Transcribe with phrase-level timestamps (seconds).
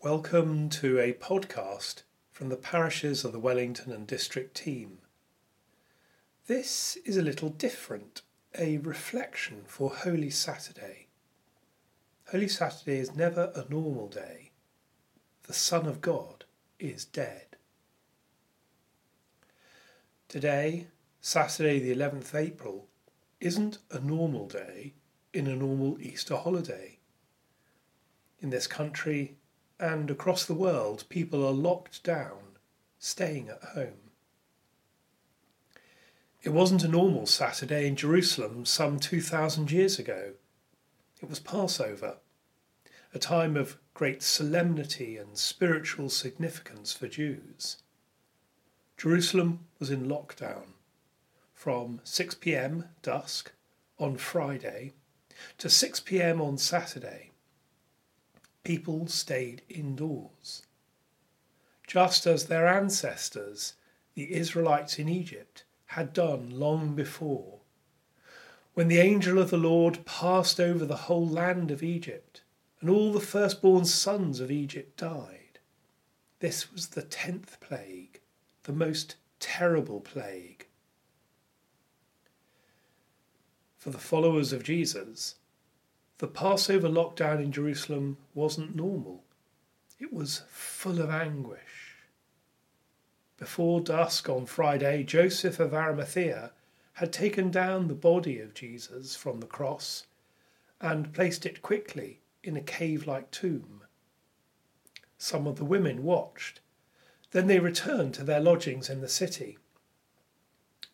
[0.00, 4.98] Welcome to a podcast from the parishes of the Wellington and District team.
[6.46, 8.22] This is a little different,
[8.56, 11.08] a reflection for Holy Saturday.
[12.30, 14.52] Holy Saturday is never a normal day.
[15.48, 16.44] The Son of God
[16.78, 17.56] is dead.
[20.28, 20.86] Today,
[21.20, 22.86] Saturday the 11th April,
[23.40, 24.94] isn't a normal day
[25.34, 27.00] in a normal Easter holiday.
[28.38, 29.37] In this country,
[29.80, 32.56] and across the world, people are locked down,
[32.98, 34.10] staying at home.
[36.42, 40.32] It wasn't a normal Saturday in Jerusalem some 2,000 years ago.
[41.20, 42.16] It was Passover,
[43.12, 47.78] a time of great solemnity and spiritual significance for Jews.
[48.96, 50.74] Jerusalem was in lockdown
[51.52, 53.52] from 6 pm dusk
[53.98, 54.92] on Friday
[55.58, 57.27] to 6 pm on Saturday
[58.68, 60.66] people stayed indoors.
[61.86, 63.72] Just as their ancestors,
[64.14, 67.60] the Israelites in Egypt, had done long before.
[68.74, 72.42] When the angel of the Lord passed over the whole land of Egypt,
[72.82, 75.60] and all the firstborn sons of Egypt died.
[76.40, 78.20] This was the tenth plague,
[78.64, 80.66] the most terrible plague.
[83.78, 85.36] For the followers of Jesus,
[86.18, 89.22] the Passover lockdown in Jerusalem wasn't normal.
[90.00, 91.94] It was full of anguish.
[93.36, 96.50] Before dusk on Friday, Joseph of Arimathea
[96.94, 100.06] had taken down the body of Jesus from the cross
[100.80, 103.82] and placed it quickly in a cave like tomb.
[105.18, 106.60] Some of the women watched.
[107.30, 109.58] Then they returned to their lodgings in the city.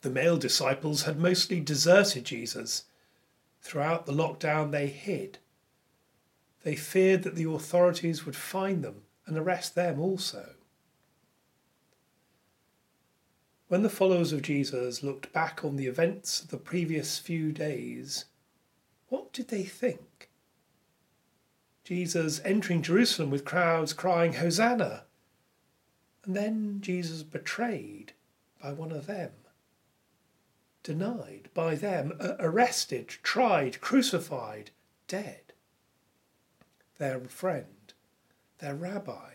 [0.03, 2.84] The male disciples had mostly deserted Jesus
[3.65, 5.39] Throughout the lockdown, they hid.
[6.65, 10.51] They feared that the authorities would find them and arrest them also.
[13.69, 18.27] When the followers of Jesus looked back on the events of the previous few days,
[19.09, 20.28] what did they think?
[21.84, 25.05] Jesus entering Jerusalem with crowds crying, Hosanna!
[26.27, 28.12] And then Jesus betrayed
[28.62, 29.33] by one of them
[30.84, 34.71] denied by them, uh, arrested, tried, crucified,
[35.09, 35.55] dead.
[36.99, 37.93] Their friend,
[38.59, 39.31] their rabbi,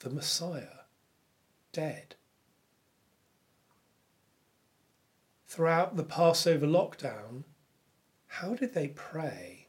[0.00, 0.84] the Messiah,
[1.72, 2.14] dead.
[5.48, 7.44] Throughout the Passover lockdown,
[8.26, 9.68] how did they pray?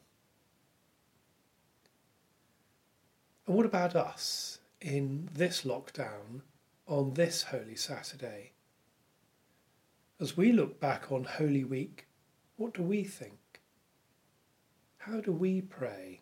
[3.47, 6.41] And what about us in this lockdown
[6.87, 8.54] on this Holy Saturday?
[10.17, 12.07] As we look back on Holy Week,
[12.55, 13.59] what do we think?
[14.99, 16.21] How do we pray?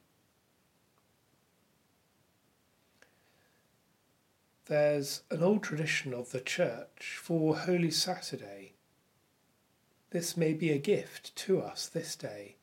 [4.66, 8.74] There's an old tradition of the Church for Holy Saturday.
[10.10, 12.56] This may be a gift to us this day.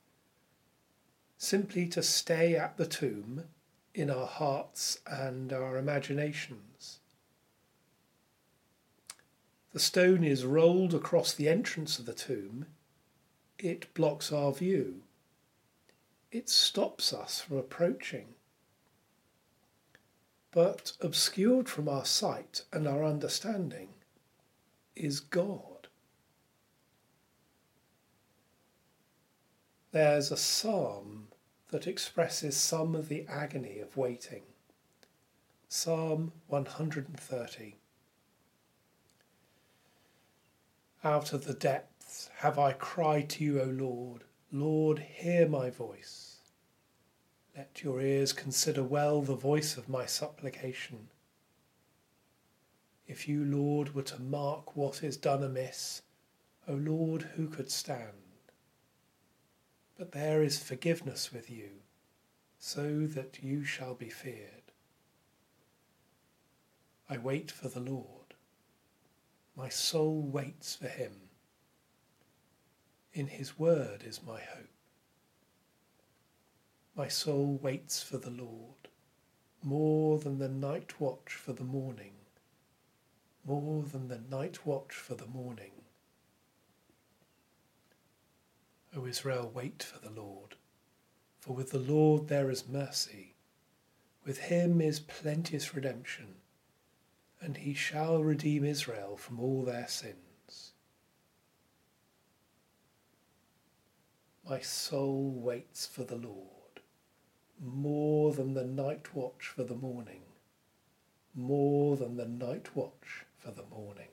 [1.38, 3.44] Simply to stay at the tomb
[3.94, 6.99] in our hearts and our imaginations
[9.72, 12.66] the stone is rolled across the entrance of the tomb.
[13.58, 15.02] It blocks our view.
[16.32, 18.34] It stops us from approaching.
[20.50, 23.90] But obscured from our sight and our understanding
[24.96, 25.88] is God.
[29.92, 31.28] There's a psalm
[31.70, 34.42] that expresses some of the agony of waiting.
[35.68, 37.76] Psalm 130.
[41.02, 44.24] Out of the depths have I cried to you, O Lord.
[44.52, 46.40] Lord, hear my voice.
[47.56, 51.08] Let your ears consider well the voice of my supplication.
[53.06, 56.02] If you, Lord, were to mark what is done amiss,
[56.68, 58.42] O Lord, who could stand?
[59.96, 61.70] But there is forgiveness with you,
[62.58, 64.72] so that you shall be feared.
[67.08, 68.19] I wait for the Lord.
[69.56, 71.12] My soul waits for him.
[73.12, 74.68] In his word is my hope.
[76.94, 78.88] My soul waits for the Lord
[79.62, 82.12] more than the night watch for the morning,
[83.44, 85.72] more than the night watch for the morning.
[88.96, 90.56] O Israel, wait for the Lord,
[91.38, 93.34] for with the Lord there is mercy,
[94.24, 96.36] with him is plenteous redemption
[97.40, 100.72] and he shall redeem Israel from all their sins.
[104.48, 106.46] My soul waits for the Lord
[107.62, 110.22] more than the night watch for the morning.
[111.34, 114.08] more than the night watch for the morning.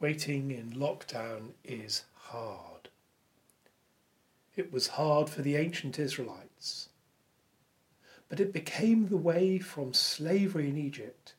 [0.00, 2.90] Waiting in lockdown is hard.
[4.56, 6.88] It was hard for the ancient Israelites,
[8.28, 11.34] but it became the way from slavery in Egypt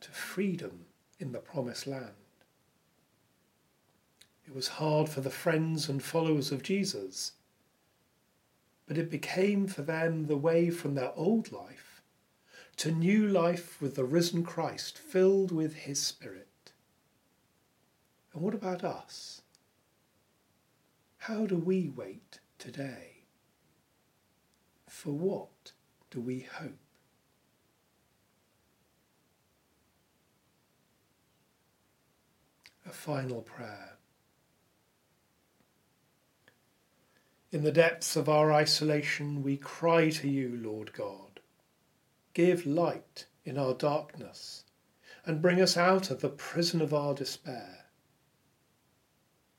[0.00, 0.86] to freedom
[1.18, 2.14] in the Promised Land.
[4.46, 7.32] It was hard for the friends and followers of Jesus,
[8.86, 12.02] but it became for them the way from their old life
[12.76, 16.72] to new life with the risen Christ filled with his Spirit.
[18.32, 19.42] And what about us?
[21.18, 23.24] How do we wait today?
[24.88, 25.72] For what
[26.12, 26.76] do we hope?
[32.84, 33.96] A final prayer.
[37.50, 41.40] In the depths of our isolation, we cry to you, Lord God.
[42.34, 44.64] Give light in our darkness
[45.24, 47.86] and bring us out of the prison of our despair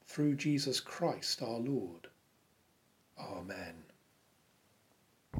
[0.05, 2.09] through Jesus Christ our Lord.
[3.17, 3.92] Amen.